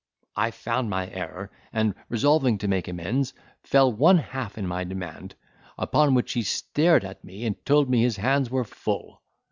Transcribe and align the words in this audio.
I 0.35 0.49
found 0.49 0.89
my 0.89 1.11
error, 1.11 1.51
and, 1.71 1.93
resolving 2.09 2.57
to 2.57 2.67
make 2.67 2.87
amends, 2.87 3.33
fell 3.61 3.93
one 3.93 4.17
half 4.17 4.57
in 4.57 4.65
my 4.65 4.83
demand; 4.83 5.35
upon 5.77 6.15
which 6.15 6.33
he 6.33 6.41
stared 6.41 7.05
at 7.05 7.23
me 7.23 7.45
and 7.45 7.63
told 7.67 7.87
me 7.87 8.01
his 8.01 8.17
hands 8.17 8.49
were 8.49 8.63
full. 8.63 9.21